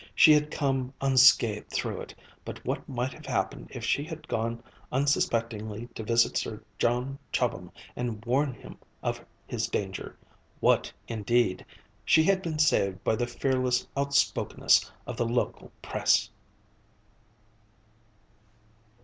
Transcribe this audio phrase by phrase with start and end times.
[0.15, 4.63] She had come unscathed through it, but what might have happened if she had gone
[4.91, 10.17] unsuspectingly to visit Sir John Chobham and warn him of his danger?
[10.59, 11.63] What indeed!
[12.03, 16.31] She had been saved by the fearless outspokenness of the local Press.